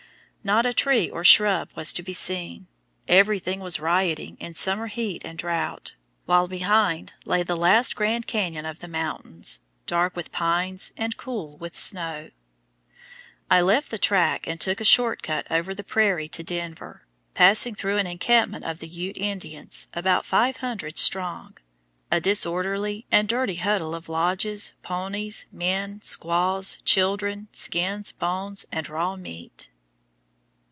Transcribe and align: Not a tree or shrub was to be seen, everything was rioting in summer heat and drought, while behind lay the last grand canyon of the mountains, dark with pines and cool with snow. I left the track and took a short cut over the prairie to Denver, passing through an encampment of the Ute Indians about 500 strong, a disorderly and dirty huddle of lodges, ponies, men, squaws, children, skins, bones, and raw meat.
Not 0.43 0.65
a 0.65 0.73
tree 0.73 1.07
or 1.07 1.23
shrub 1.23 1.69
was 1.75 1.93
to 1.93 2.01
be 2.01 2.13
seen, 2.13 2.65
everything 3.07 3.59
was 3.59 3.79
rioting 3.79 4.37
in 4.39 4.55
summer 4.55 4.87
heat 4.87 5.21
and 5.23 5.37
drought, 5.37 5.93
while 6.25 6.47
behind 6.47 7.13
lay 7.25 7.43
the 7.43 7.55
last 7.55 7.95
grand 7.95 8.25
canyon 8.25 8.65
of 8.65 8.79
the 8.79 8.87
mountains, 8.87 9.59
dark 9.85 10.15
with 10.15 10.31
pines 10.31 10.93
and 10.97 11.15
cool 11.15 11.57
with 11.57 11.77
snow. 11.77 12.31
I 13.51 13.61
left 13.61 13.91
the 13.91 13.99
track 13.99 14.47
and 14.47 14.59
took 14.59 14.81
a 14.81 14.83
short 14.83 15.21
cut 15.21 15.45
over 15.51 15.75
the 15.75 15.83
prairie 15.83 16.27
to 16.29 16.41
Denver, 16.43 17.05
passing 17.35 17.75
through 17.75 17.97
an 17.99 18.07
encampment 18.07 18.65
of 18.65 18.79
the 18.79 18.87
Ute 18.89 19.17
Indians 19.17 19.89
about 19.93 20.25
500 20.25 20.97
strong, 20.97 21.55
a 22.09 22.19
disorderly 22.19 23.05
and 23.11 23.27
dirty 23.29 23.57
huddle 23.57 23.93
of 23.93 24.09
lodges, 24.09 24.73
ponies, 24.81 25.45
men, 25.51 26.01
squaws, 26.01 26.79
children, 26.83 27.47
skins, 27.51 28.11
bones, 28.11 28.65
and 28.71 28.89
raw 28.89 29.15
meat. 29.15 29.67